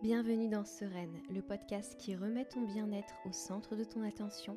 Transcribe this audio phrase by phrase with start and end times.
[0.00, 4.56] Bienvenue dans Sereine, le podcast qui remet ton bien-être au centre de ton attention.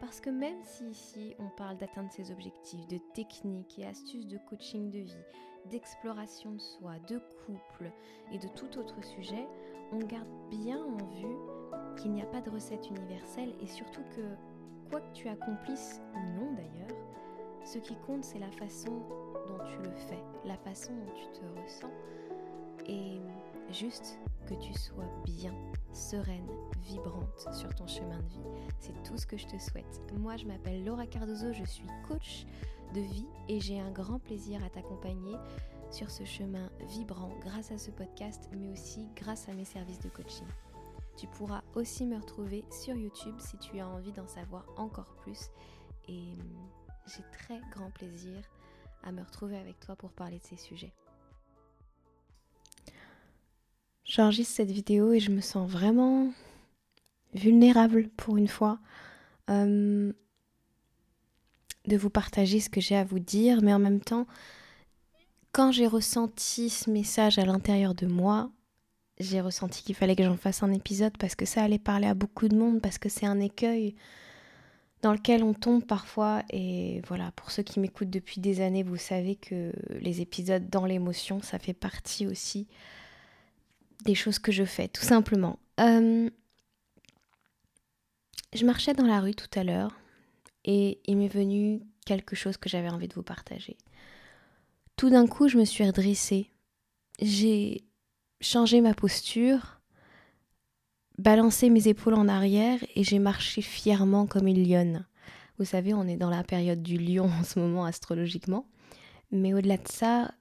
[0.00, 4.36] Parce que même si ici on parle d'atteindre ses objectifs, de techniques et astuces de
[4.50, 5.24] coaching de vie,
[5.70, 7.90] d'exploration de soi, de couple
[8.32, 9.48] et de tout autre sujet,
[9.92, 14.90] on garde bien en vue qu'il n'y a pas de recette universelle et surtout que
[14.90, 16.98] quoi que tu accomplisses ou non d'ailleurs,
[17.64, 19.00] ce qui compte c'est la façon
[19.48, 21.90] dont tu le fais, la façon dont tu te ressens
[22.86, 23.20] et
[23.70, 25.54] juste que tu sois bien,
[25.92, 26.48] sereine,
[26.82, 28.70] vibrante sur ton chemin de vie.
[28.80, 30.00] C'est tout ce que je te souhaite.
[30.18, 32.46] Moi, je m'appelle Laura Cardozo, je suis coach
[32.94, 35.36] de vie et j'ai un grand plaisir à t'accompagner
[35.90, 40.08] sur ce chemin vibrant grâce à ce podcast, mais aussi grâce à mes services de
[40.08, 40.46] coaching.
[41.16, 45.50] Tu pourras aussi me retrouver sur YouTube si tu as envie d'en savoir encore plus.
[46.08, 46.68] Et hum,
[47.06, 48.42] j'ai très grand plaisir
[49.02, 50.92] à me retrouver avec toi pour parler de ces sujets.
[54.14, 56.30] J'enregistre cette vidéo et je me sens vraiment
[57.32, 58.78] vulnérable pour une fois
[59.48, 60.12] hum,
[61.86, 64.26] de vous partager ce que j'ai à vous dire, mais en même temps,
[65.50, 68.50] quand j'ai ressenti ce message à l'intérieur de moi,
[69.18, 72.12] j'ai ressenti qu'il fallait que j'en fasse un épisode parce que ça allait parler à
[72.12, 73.94] beaucoup de monde, parce que c'est un écueil
[75.00, 76.42] dans lequel on tombe parfois.
[76.50, 80.84] Et voilà, pour ceux qui m'écoutent depuis des années, vous savez que les épisodes dans
[80.84, 82.68] l'émotion, ça fait partie aussi
[84.02, 85.58] des choses que je fais, tout simplement.
[85.80, 86.28] Euh,
[88.52, 89.96] je marchais dans la rue tout à l'heure
[90.64, 93.76] et il m'est venu quelque chose que j'avais envie de vous partager.
[94.96, 96.50] Tout d'un coup, je me suis redressée.
[97.20, 97.84] J'ai
[98.40, 99.80] changé ma posture,
[101.18, 105.06] balancé mes épaules en arrière et j'ai marché fièrement comme une lionne.
[105.58, 108.66] Vous savez, on est dans la période du lion en ce moment astrologiquement.
[109.30, 110.32] Mais au-delà de ça,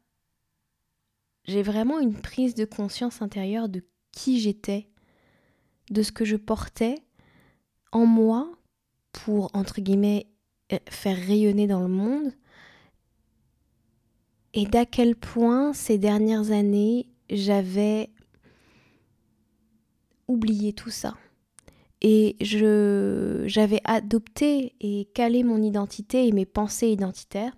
[1.45, 4.87] j'ai vraiment une prise de conscience intérieure de qui j'étais,
[5.89, 6.95] de ce que je portais
[7.91, 8.51] en moi
[9.11, 10.27] pour, entre guillemets,
[10.71, 12.33] euh, faire rayonner dans le monde,
[14.53, 18.09] et d'à quel point ces dernières années, j'avais
[20.27, 21.15] oublié tout ça.
[22.01, 27.55] Et j'avais adopté et calé mon identité et mes pensées identitaires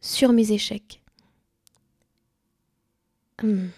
[0.00, 0.99] sur mes échecs.
[3.42, 3.68] Hmm.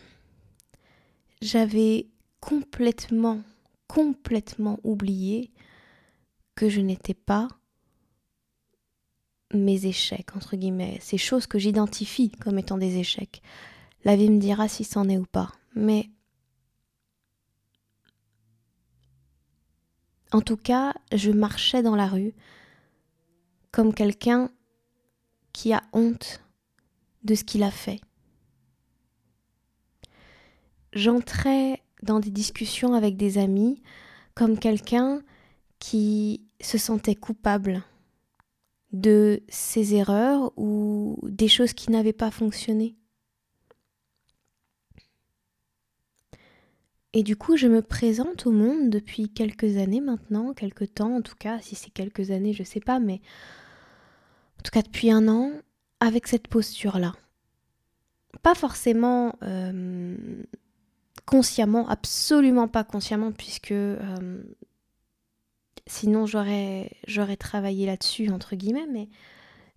[1.41, 2.09] J'avais
[2.41, 3.43] complètement,
[3.87, 5.53] complètement oublié
[6.55, 7.49] que je n'étais pas
[9.55, 13.43] mes échecs, entre guillemets, ces choses que j'identifie comme étant des échecs.
[14.05, 15.53] La vie me dira si c'en est ou pas.
[15.75, 16.11] Mais
[20.33, 22.35] en tout cas, je marchais dans la rue
[23.71, 24.51] comme quelqu'un
[25.53, 26.43] qui a honte
[27.25, 28.01] de ce qu'il a fait
[30.93, 33.83] j'entrais dans des discussions avec des amis
[34.35, 35.23] comme quelqu'un
[35.79, 37.83] qui se sentait coupable
[38.93, 42.95] de ses erreurs ou des choses qui n'avaient pas fonctionné.
[47.15, 51.21] Et du coup, je me présente au monde depuis quelques années maintenant, quelques temps en
[51.21, 53.21] tout cas, si c'est quelques années, je sais pas, mais
[54.59, 55.53] en tout cas depuis un an,
[56.01, 57.15] avec cette posture-là.
[58.43, 60.17] Pas forcément euh,
[61.27, 64.43] consciemment, absolument pas consciemment, puisque euh,
[65.87, 69.09] sinon j'aurais, j'aurais travaillé là-dessus, entre guillemets, mais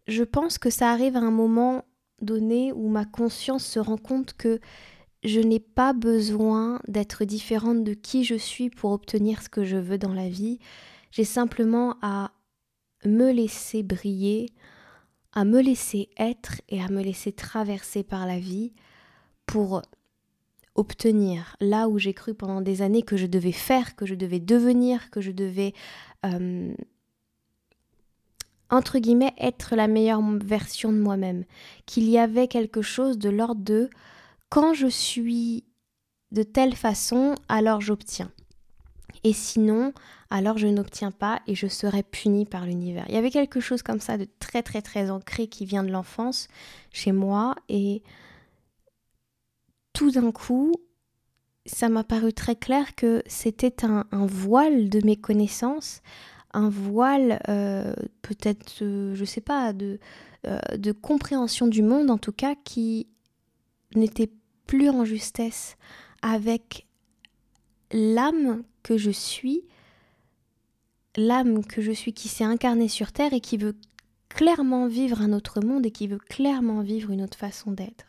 [0.07, 1.85] je pense que ça arrive à un moment
[2.21, 4.59] donné où ma conscience se rend compte que
[5.23, 9.77] je n'ai pas besoin d'être différente de qui je suis pour obtenir ce que je
[9.77, 10.59] veux dans la vie.
[11.11, 12.31] J'ai simplement à
[13.05, 14.49] me laisser briller,
[15.33, 18.73] à me laisser être et à me laisser traverser par la vie
[19.47, 19.81] pour
[20.75, 24.39] obtenir, là où j'ai cru pendant des années que je devais faire, que je devais
[24.39, 25.73] devenir, que je devais,
[26.25, 26.73] euh,
[28.69, 31.45] entre guillemets, être la meilleure version de moi-même,
[31.85, 33.89] qu'il y avait quelque chose de l'ordre de
[34.49, 35.63] quand je suis
[36.31, 38.31] de telle façon, alors j'obtiens.
[39.23, 39.93] Et sinon,
[40.29, 43.05] alors je n'obtiens pas et je serai punie par l'univers.
[43.07, 45.91] Il y avait quelque chose comme ça de très très très ancré qui vient de
[45.91, 46.47] l'enfance
[46.91, 48.03] chez moi et
[49.95, 50.73] tout d'un coup,
[51.65, 56.01] ça m'a paru très clair que c'était un, voile de mes connaissances,
[56.53, 62.33] un voile euh, peut-être, euh, je sais pas, euh, de compréhension du monde en tout
[62.33, 63.07] cas, qui
[63.95, 64.29] n'était
[64.67, 65.77] plus en justesse
[66.21, 66.85] avec
[67.91, 69.63] l'âme que je suis,
[71.15, 73.77] l'âme que je suis qui s'est incarnée sur Terre et qui veut
[74.27, 78.05] clairement vivre un autre monde et qui veut clairement vivre une autre façon d'être.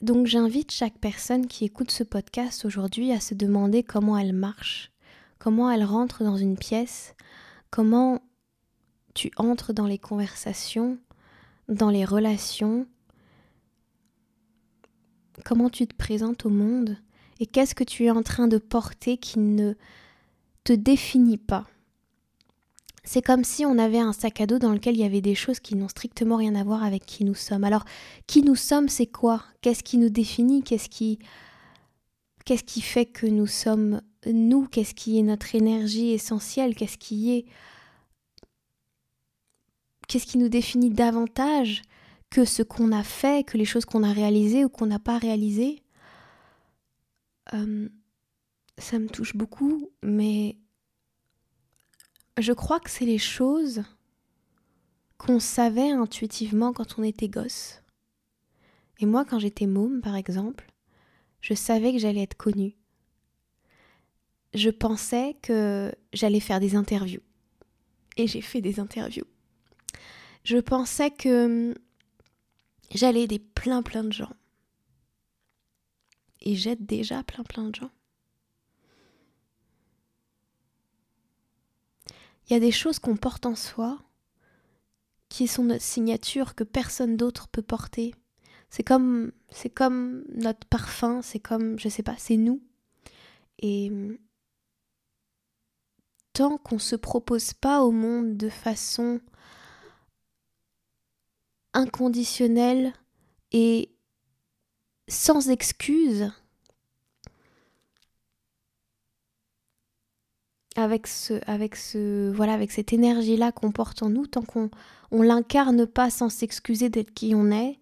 [0.00, 4.92] Donc j'invite chaque personne qui écoute ce podcast aujourd'hui à se demander comment elle marche,
[5.38, 7.14] comment elle rentre dans une pièce,
[7.70, 8.22] comment
[9.14, 10.98] tu entres dans les conversations,
[11.68, 12.86] dans les relations,
[15.44, 16.96] comment tu te présentes au monde
[17.38, 19.74] et qu'est-ce que tu es en train de porter qui ne
[20.64, 21.66] te définit pas.
[23.12, 25.34] C'est comme si on avait un sac à dos dans lequel il y avait des
[25.34, 27.64] choses qui n'ont strictement rien à voir avec qui nous sommes.
[27.64, 27.84] Alors,
[28.28, 29.42] qui nous sommes, c'est quoi?
[29.62, 30.62] Qu'est-ce qui nous définit?
[30.62, 31.18] Qu'est-ce qui
[32.44, 34.68] qu'est-ce qui fait que nous sommes nous?
[34.68, 36.76] Qu'est-ce qui est notre énergie essentielle?
[36.76, 37.46] Qu'est-ce qui est
[40.06, 41.82] qu'est-ce qui nous définit davantage
[42.30, 45.18] que ce qu'on a fait, que les choses qu'on a réalisées ou qu'on n'a pas
[45.18, 45.82] réalisées?
[47.54, 47.88] Euh,
[48.78, 50.58] Ça me touche beaucoup, mais
[52.40, 53.82] je crois que c'est les choses
[55.18, 57.82] qu'on savait intuitivement quand on était gosse.
[59.00, 60.66] Et moi, quand j'étais môme, par exemple,
[61.40, 62.76] je savais que j'allais être connue.
[64.54, 67.22] Je pensais que j'allais faire des interviews.
[68.16, 69.26] Et j'ai fait des interviews.
[70.44, 71.74] Je pensais que
[72.94, 74.34] j'allais aider plein plein de gens.
[76.40, 77.90] Et j'aide déjà plein plein de gens.
[82.50, 83.96] Il y a des choses qu'on porte en soi
[85.28, 88.12] qui sont notre signature que personne d'autre peut porter.
[88.70, 92.60] C'est comme c'est comme notre parfum, c'est comme je sais pas, c'est nous.
[93.60, 93.92] Et
[96.32, 99.20] tant qu'on se propose pas au monde de façon
[101.72, 102.92] inconditionnelle
[103.52, 103.92] et
[105.06, 106.32] sans excuse,
[110.76, 114.70] avec ce, avec ce, voilà, avec cette énergie-là qu'on porte en nous, tant qu'on
[115.10, 117.78] on l'incarne pas sans s'excuser d'être qui on est,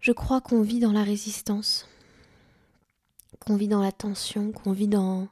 [0.00, 1.88] je crois qu'on vit dans la résistance,
[3.40, 5.28] qu'on vit dans la tension, qu'on vit dans,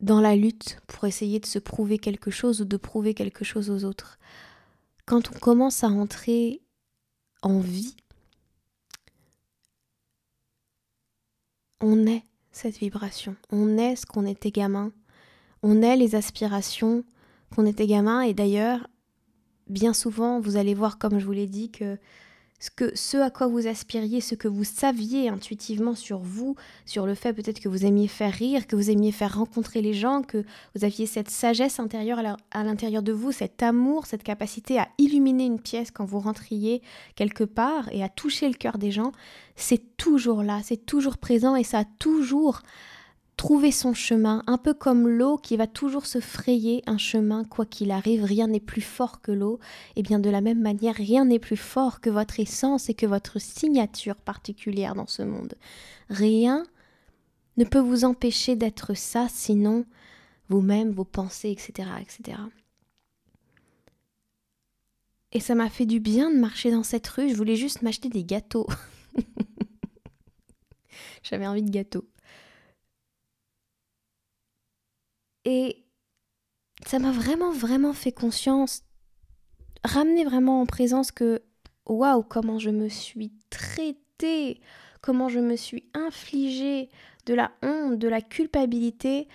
[0.00, 3.70] dans la lutte pour essayer de se prouver quelque chose ou de prouver quelque chose
[3.70, 4.18] aux autres.
[5.06, 6.62] Quand on commence à entrer
[7.42, 7.96] en vie,
[11.80, 12.24] on est
[12.56, 13.36] cette vibration.
[13.50, 14.90] On est ce qu'on était gamin.
[15.62, 17.04] On est les aspirations
[17.54, 18.22] qu'on était gamin.
[18.22, 18.88] Et d'ailleurs,
[19.68, 21.98] bien souvent, vous allez voir, comme je vous l'ai dit, que
[22.58, 27.06] ce, que ce à quoi vous aspiriez, ce que vous saviez intuitivement sur vous, sur
[27.06, 30.22] le fait peut-être que vous aimiez faire rire, que vous aimiez faire rencontrer les gens,
[30.22, 30.44] que
[30.74, 32.20] vous aviez cette sagesse intérieure
[32.50, 36.82] à l'intérieur de vous, cet amour, cette capacité à illuminer une pièce quand vous rentriez
[37.14, 39.12] quelque part et à toucher le cœur des gens,
[39.54, 42.62] c'est toujours là, c'est toujours présent et ça a toujours
[43.36, 47.66] trouvé son chemin, un peu comme l'eau qui va toujours se frayer un chemin quoi
[47.66, 49.60] qu'il arrive, rien n'est plus fort que l'eau,
[49.94, 53.06] et bien de la même manière, rien n'est plus fort que votre essence et que
[53.06, 55.54] votre signature particulière dans ce monde.
[56.08, 56.64] Rien
[57.58, 59.84] ne peut vous empêcher d'être ça, sinon
[60.48, 62.38] vous-même, vos pensées, etc., etc.
[65.32, 68.08] Et ça m'a fait du bien de marcher dans cette rue, je voulais juste m'acheter
[68.08, 68.66] des gâteaux.
[71.22, 72.08] J'avais envie de gâteau.
[75.46, 75.84] Et
[76.84, 78.82] ça m'a vraiment, vraiment fait conscience,
[79.84, 81.40] ramener vraiment en présence que,
[81.86, 84.60] waouh, comment je me suis traitée,
[85.00, 86.90] comment je me suis infligée
[87.26, 89.28] de la honte, de la culpabilité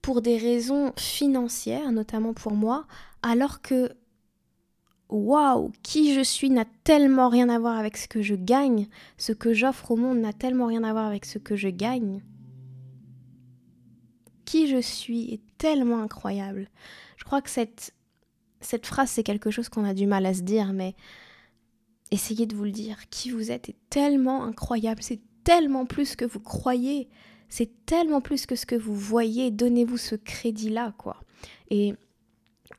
[0.00, 2.86] pour des raisons financières, notamment pour moi,
[3.22, 3.92] alors que
[5.10, 8.88] waouh, qui je suis n'a tellement rien à voir avec ce que je gagne,
[9.18, 12.22] ce que j'offre au monde n'a tellement rien à voir avec ce que je gagne.
[14.50, 16.68] Qui je suis est tellement incroyable.
[17.16, 17.94] Je crois que cette,
[18.60, 20.96] cette phrase, c'est quelque chose qu'on a du mal à se dire, mais
[22.10, 23.08] essayez de vous le dire.
[23.10, 27.08] Qui vous êtes est tellement incroyable, c'est tellement plus que vous croyez,
[27.48, 29.52] c'est tellement plus que ce que vous voyez.
[29.52, 31.20] Donnez-vous ce crédit-là, quoi.
[31.70, 31.94] Et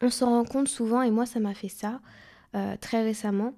[0.02, 2.02] on s'en rend compte souvent, et moi ça m'a fait ça
[2.54, 3.54] euh, très récemment,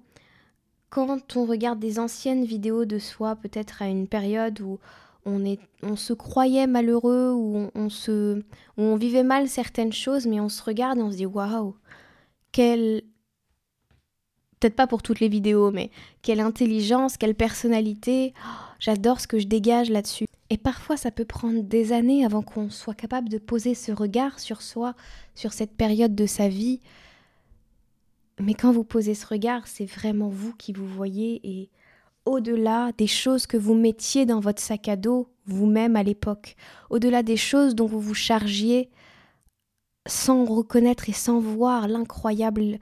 [0.88, 4.78] quand on regarde des anciennes vidéos de soi, peut-être à une période où
[5.26, 8.42] on, se croyait malheureux, où on, se,
[8.76, 11.76] vivait mal certaines choses, mais on se regarde et on se dit waouh,
[12.52, 13.02] quelle.
[14.60, 15.90] Peut-être pas pour toutes les vidéos, mais
[16.22, 18.32] quelle intelligence, quelle personnalité.
[18.38, 20.24] Oh, j'adore ce que je dégage là-dessus.
[20.48, 24.38] Et parfois, ça peut prendre des années avant qu'on soit capable de poser ce regard
[24.40, 24.94] sur soi,
[25.34, 26.80] sur cette période de sa vie.
[28.40, 31.70] Mais quand vous posez ce regard, c'est vraiment vous qui vous voyez et
[32.24, 36.56] au-delà des choses que vous mettiez dans votre sac à dos vous-même à l'époque,
[36.90, 38.90] au-delà des choses dont vous vous chargiez
[40.06, 42.78] sans reconnaître et sans voir l'incroyable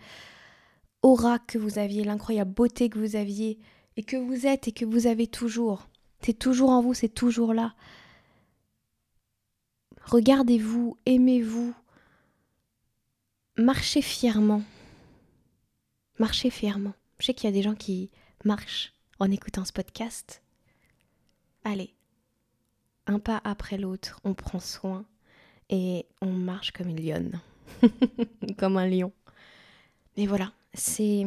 [1.02, 3.58] aura que vous aviez, l'incroyable beauté que vous aviez,
[3.96, 5.88] et que vous êtes et que vous avez toujours.
[6.20, 7.74] C'est toujours en vous, c'est toujours là.
[10.04, 11.74] Regardez-vous, aimez-vous,
[13.56, 14.62] marchez fièrement.
[16.18, 16.94] Marchez fièrement.
[17.18, 18.10] Je sais qu'il y a des gens qui
[18.44, 20.42] marchent en écoutant ce podcast.
[21.62, 21.94] Allez,
[23.06, 25.04] un pas après l'autre, on prend soin
[25.70, 27.40] et on marche comme une lionne,
[28.58, 29.12] comme un lion.
[30.16, 31.24] Mais voilà, c'est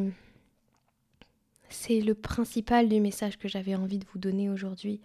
[1.70, 5.00] c'est le principal du message que j'avais envie de vous donner aujourd'hui.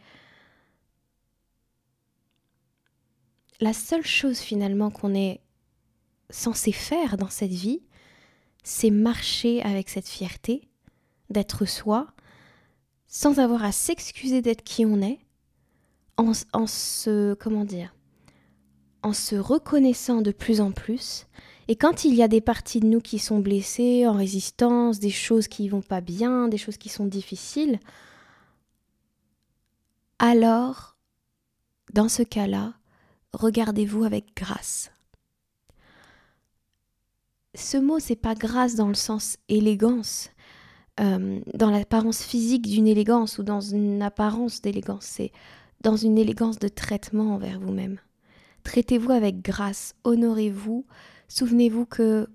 [3.60, 5.40] La seule chose finalement qu'on est
[6.28, 7.82] censé faire dans cette vie,
[8.64, 10.68] c'est marcher avec cette fierté,
[11.28, 12.12] d'être soi,
[13.10, 15.18] sans avoir à s'excuser d'être qui on est,
[16.16, 17.94] en, se comment dire,
[19.02, 21.26] en se reconnaissant de plus en plus
[21.70, 25.10] et quand il y a des parties de nous qui sont blessées, en résistance, des
[25.10, 27.78] choses qui vont pas bien, des choses qui sont difficiles,
[30.18, 30.96] alors,
[31.94, 32.74] dans ce cas-là,
[33.32, 34.90] regardez-vous avec grâce.
[37.54, 40.30] Ce mot, c'est pas grâce dans le sens élégance,
[41.00, 45.32] euh, dans l'apparence physique d'une élégance ou dans une apparence d'élégance, c'est
[45.80, 47.98] dans une élégance de traitement envers vous-même.
[48.64, 50.84] Traitez-vous avec grâce, honorez-vous,
[51.30, 52.28] Souvenez-vous que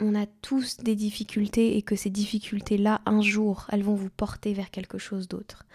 [0.00, 4.54] on a tous des difficultés et que ces difficultés-là, un jour, elles vont vous porter
[4.54, 5.66] vers quelque chose d'autre.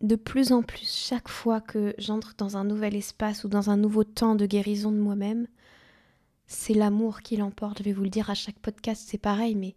[0.00, 3.76] De plus en plus, chaque fois que j'entre dans un nouvel espace ou dans un
[3.76, 5.46] nouveau temps de guérison de moi-même,
[6.48, 7.78] c'est l'amour qui l'emporte.
[7.78, 9.76] Je vais vous le dire à chaque podcast, c'est pareil, mais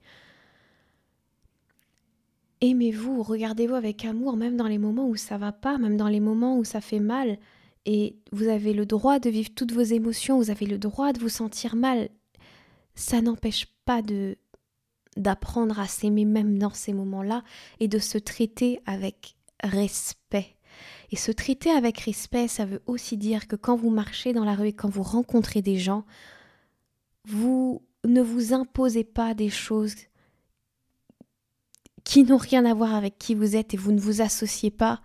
[2.62, 6.20] aimez-vous, regardez-vous avec amour, même dans les moments où ça va pas, même dans les
[6.20, 7.38] moments où ça fait mal.
[7.86, 11.20] Et vous avez le droit de vivre toutes vos émotions, vous avez le droit de
[11.20, 12.10] vous sentir mal.
[12.96, 14.38] Ça n'empêche pas de
[15.18, 17.44] d'apprendre à s'aimer même dans ces moments-là
[17.80, 20.58] et de se traiter avec respect.
[21.12, 24.56] Et se traiter avec respect, ça veut aussi dire que quand vous marchez dans la
[24.56, 26.04] rue et quand vous rencontrez des gens,
[27.24, 29.96] vous ne vous imposez pas des choses
[32.06, 35.02] qui n'ont rien à voir avec qui vous êtes et vous ne vous associez pas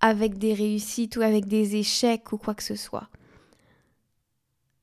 [0.00, 3.08] avec des réussites ou avec des échecs ou quoi que ce soit.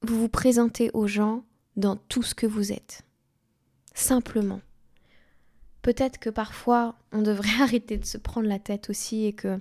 [0.01, 1.43] Vous vous présentez aux gens
[1.75, 3.01] dans tout ce que vous êtes.
[3.93, 4.61] Simplement.
[5.81, 9.59] Peut-être que parfois on devrait arrêter de se prendre la tête aussi et que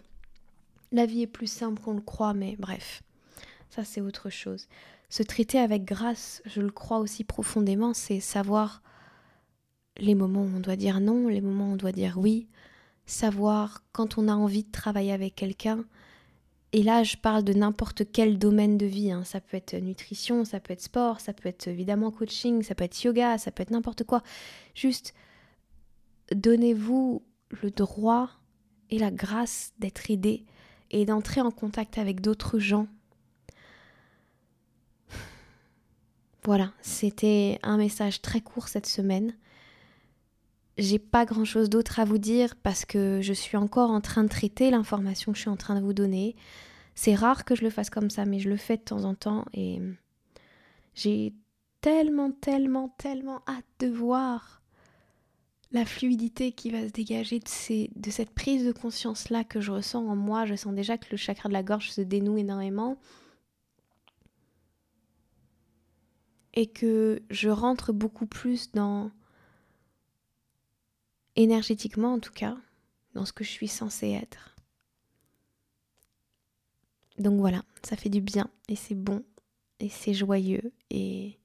[0.93, 3.03] la vie est plus simple qu'on le croit, mais bref,
[3.71, 4.69] ça c'est autre chose.
[5.09, 8.83] Se traiter avec grâce, je le crois aussi profondément, c'est savoir
[9.99, 12.49] les moments où on doit dire non, les moments où on doit dire oui,
[13.06, 15.84] savoir quand on a envie de travailler avec quelqu'un.
[16.75, 19.11] Et là, je parle de n'importe quel domaine de vie.
[19.12, 19.25] Hein.
[19.25, 22.84] Ça peut être nutrition, ça peut être sport, ça peut être évidemment coaching, ça peut
[22.84, 24.22] être yoga, ça peut être n'importe quoi.
[24.75, 25.12] Juste,
[26.34, 28.30] donnez-vous le droit
[28.88, 30.46] et la grâce d'être aidé
[30.90, 32.87] et d'entrer en contact avec d'autres gens.
[36.44, 39.34] Voilà, c'était un message très court cette semaine
[40.79, 44.25] j'ai pas grand chose d'autre à vous dire parce que je suis encore en train
[44.25, 46.35] de traiter l'information que je suis en train de vous donner.
[46.95, 49.14] C'est rare que je le fasse comme ça, mais je le fais de temps en
[49.14, 49.81] temps et
[50.95, 51.35] j'ai
[51.81, 54.62] tellement, tellement, tellement hâte de voir
[55.73, 60.07] la fluidité qui va se dégager de, de cette prise de conscience-là que je ressens
[60.07, 60.45] en moi.
[60.45, 62.99] Je sens déjà que le chakra de la gorge se dénoue énormément.
[66.55, 69.11] Et que je rentre beaucoup plus dans
[71.37, 72.57] énergétiquement en tout cas,
[73.15, 74.57] dans ce que je suis censée être.
[77.19, 79.23] Donc voilà, ça fait du bien et c'est bon
[79.81, 81.39] et c'est joyeux et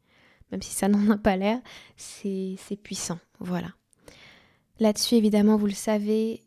[0.51, 1.59] même si ça n'en a pas l'air,
[1.97, 3.19] c'est puissant.
[3.39, 3.73] Voilà.
[4.79, 6.43] Là-dessus, évidemment, vous le savez,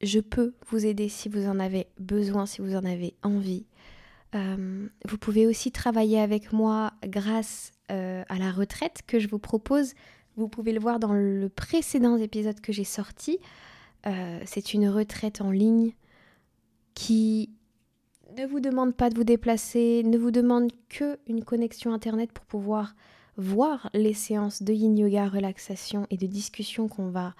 [0.00, 3.66] je peux vous aider si vous en avez besoin, si vous en avez envie.
[4.34, 9.38] Euh, vous pouvez aussi travailler avec moi grâce euh, à la retraite que je vous
[9.38, 9.94] propose
[10.36, 13.38] vous pouvez le voir dans le précédent épisode que j'ai sorti.
[14.06, 15.92] Euh, c'est une retraite en ligne
[16.94, 17.50] qui
[18.36, 22.44] ne vous demande pas de vous déplacer, ne vous demande que une connexion internet pour
[22.44, 22.94] pouvoir
[23.36, 27.34] voir les séances de yin yoga, relaxation et de discussion qu'on va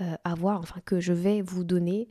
[0.00, 2.08] euh, avoir, enfin que je vais vous donner.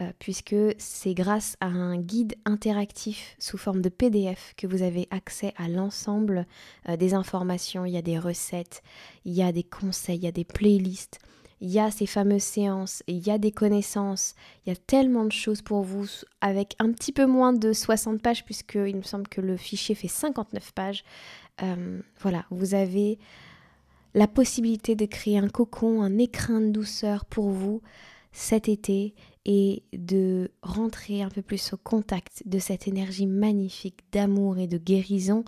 [0.00, 5.06] Euh, puisque c'est grâce à un guide interactif sous forme de PDF que vous avez
[5.10, 6.46] accès à l'ensemble
[6.88, 7.84] euh, des informations.
[7.84, 8.82] Il y a des recettes,
[9.24, 11.18] il y a des conseils, il y a des playlists,
[11.60, 15.24] il y a ces fameuses séances, il y a des connaissances, il y a tellement
[15.24, 16.06] de choses pour vous
[16.40, 20.08] avec un petit peu moins de 60 pages puisqu'il me semble que le fichier fait
[20.08, 21.04] 59 pages.
[21.62, 23.18] Euh, voilà, vous avez
[24.14, 27.82] la possibilité de créer un cocon, un écrin de douceur pour vous
[28.32, 29.14] cet été
[29.46, 34.78] et de rentrer un peu plus au contact de cette énergie magnifique d'amour et de
[34.78, 35.44] guérison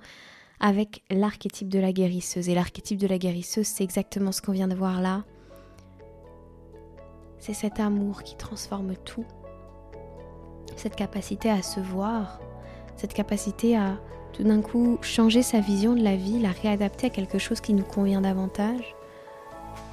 [0.61, 2.49] avec l'archétype de la guérisseuse.
[2.49, 5.25] Et l'archétype de la guérisseuse, c'est exactement ce qu'on vient de voir là.
[7.39, 9.27] C'est cet amour qui transforme tout.
[10.77, 12.41] Cette capacité à se voir,
[12.97, 14.01] cette capacité à
[14.33, 17.75] tout d'un coup changer sa vision de la vie, la réadapter à quelque chose qui
[17.75, 18.95] nous convient davantage,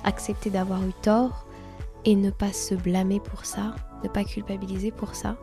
[0.03, 1.45] accepter d'avoir eu tort
[2.05, 5.37] et ne pas se blâmer pour ça, ne pas culpabiliser pour ça.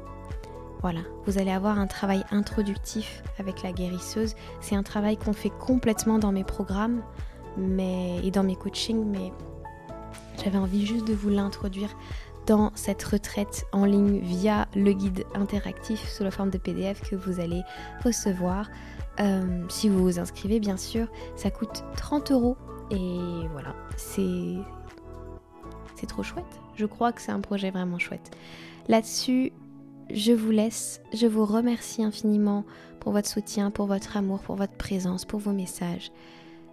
[0.82, 4.34] Voilà, vous allez avoir un travail introductif avec la guérisseuse.
[4.60, 7.02] C'est un travail qu'on fait complètement dans mes programmes
[7.56, 9.32] mais, et dans mes coachings, mais
[10.42, 11.88] j'avais envie juste de vous l'introduire
[12.46, 17.16] dans cette retraite en ligne via le guide interactif sous la forme de PDF que
[17.16, 17.62] vous allez
[18.04, 18.68] recevoir.
[19.18, 22.56] Euh, si vous vous inscrivez, bien sûr, ça coûte 30 euros.
[22.90, 23.18] Et
[23.50, 24.54] voilà, c'est
[25.96, 26.44] c'est trop chouette.
[26.74, 28.30] Je crois que c'est un projet vraiment chouette.
[28.88, 29.52] Là-dessus,
[30.10, 31.00] je vous laisse.
[31.12, 32.64] Je vous remercie infiniment
[33.00, 36.12] pour votre soutien, pour votre amour, pour votre présence, pour vos messages,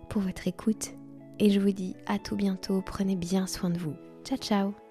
[0.10, 0.92] pour votre écoute.
[1.40, 2.82] Et je vous dis à tout bientôt.
[2.86, 3.96] Prenez bien soin de vous.
[4.24, 4.83] Ciao ciao